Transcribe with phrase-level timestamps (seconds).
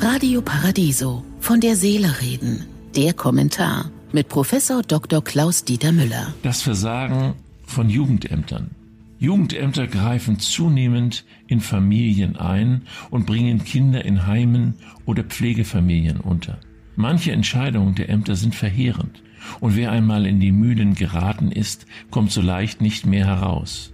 [0.00, 1.24] Radio Paradiso.
[1.40, 2.66] Von der Seele reden.
[2.96, 5.22] Der Kommentar mit Professor Dr.
[5.22, 6.34] Klaus Dieter Müller.
[6.42, 8.70] Das Versagen von Jugendämtern.
[9.18, 14.74] Jugendämter greifen zunehmend in Familien ein und bringen Kinder in Heimen
[15.06, 16.58] oder Pflegefamilien unter.
[16.96, 19.22] Manche Entscheidungen der Ämter sind verheerend,
[19.60, 23.92] und wer einmal in die Mühlen geraten ist, kommt so leicht nicht mehr heraus.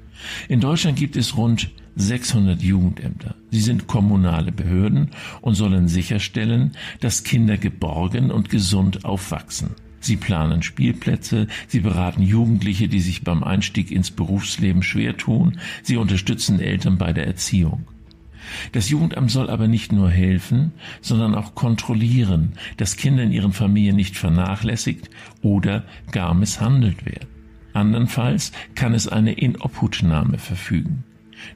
[0.48, 3.34] In Deutschland gibt es rund 600 Jugendämter.
[3.50, 5.10] Sie sind kommunale Behörden
[5.40, 9.70] und sollen sicherstellen, dass Kinder geborgen und gesund aufwachsen.
[10.00, 15.96] Sie planen Spielplätze, sie beraten Jugendliche, die sich beim Einstieg ins Berufsleben schwer tun, sie
[15.96, 17.84] unterstützen Eltern bei der Erziehung.
[18.72, 23.96] Das Jugendamt soll aber nicht nur helfen, sondern auch kontrollieren, dass Kinder in ihren Familien
[23.96, 25.10] nicht vernachlässigt
[25.42, 27.37] oder gar misshandelt werden.
[27.72, 31.04] Andernfalls kann es eine Inobhutnahme verfügen.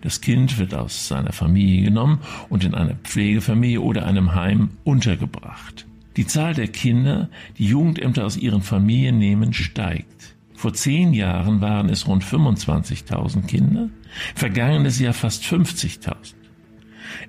[0.02, 5.86] Das Kind wird aus seiner Familie genommen und in einer Pflegefamilie oder einem Heim untergebracht.
[6.16, 10.36] Die Zahl der Kinder, die Jugendämter aus ihren Familien nehmen, steigt.
[10.54, 13.88] Vor zehn Jahren waren es rund 25.000 Kinder,
[14.34, 16.34] vergangenes Jahr fast 50.000.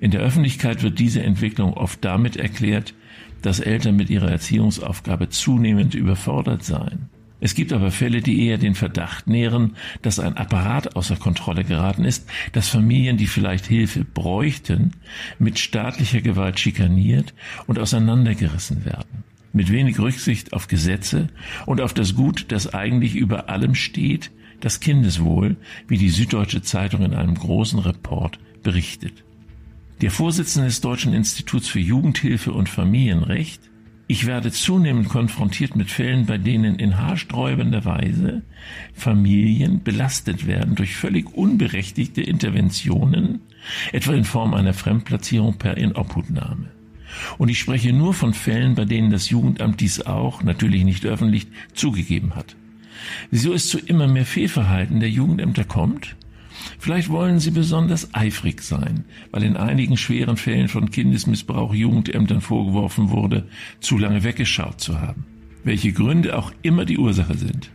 [0.00, 2.94] In der Öffentlichkeit wird diese Entwicklung oft damit erklärt,
[3.42, 7.10] dass Eltern mit ihrer Erziehungsaufgabe zunehmend überfordert seien.
[7.44, 12.06] Es gibt aber Fälle, die eher den Verdacht nähren, dass ein Apparat außer Kontrolle geraten
[12.06, 14.92] ist, dass Familien, die vielleicht Hilfe bräuchten,
[15.38, 17.34] mit staatlicher Gewalt schikaniert
[17.66, 19.24] und auseinandergerissen werden.
[19.52, 21.26] Mit wenig Rücksicht auf Gesetze
[21.66, 27.02] und auf das Gut, das eigentlich über allem steht, das Kindeswohl, wie die Süddeutsche Zeitung
[27.02, 29.22] in einem großen Report berichtet.
[30.00, 33.60] Der Vorsitzende des Deutschen Instituts für Jugendhilfe und Familienrecht
[34.06, 38.42] ich werde zunehmend konfrontiert mit Fällen, bei denen in haarsträubender Weise
[38.92, 43.40] Familien belastet werden durch völlig unberechtigte Interventionen,
[43.92, 46.68] etwa in Form einer Fremdplatzierung per Inobhutnahme.
[47.38, 51.46] Und ich spreche nur von Fällen, bei denen das Jugendamt dies auch, natürlich nicht öffentlich,
[51.72, 52.56] zugegeben hat.
[53.30, 56.16] Wieso es zu immer mehr Fehlverhalten der Jugendämter kommt?
[56.78, 63.10] Vielleicht wollen sie besonders eifrig sein, weil in einigen schweren Fällen von Kindesmissbrauch Jugendämtern vorgeworfen
[63.10, 63.48] wurde,
[63.80, 65.26] zu lange weggeschaut zu haben.
[65.64, 67.70] Welche Gründe auch immer die Ursache sind.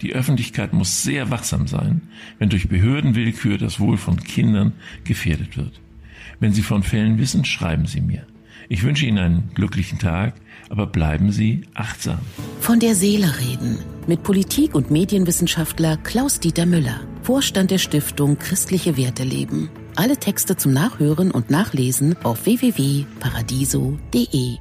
[0.00, 2.02] Die Öffentlichkeit muss sehr wachsam sein,
[2.38, 4.72] wenn durch Behördenwillkür das Wohl von Kindern
[5.04, 5.80] gefährdet wird.
[6.40, 8.26] Wenn Sie von Fällen wissen, schreiben Sie mir.
[8.68, 10.34] Ich wünsche Ihnen einen glücklichen Tag,
[10.68, 12.18] aber bleiben Sie achtsam.
[12.60, 19.24] Von der Seele reden mit Politik- und Medienwissenschaftler Klaus-Dieter Müller, Vorstand der Stiftung Christliche Werte
[19.24, 19.70] leben.
[19.96, 24.58] Alle Texte zum Nachhören und Nachlesen auf www.paradiso.de.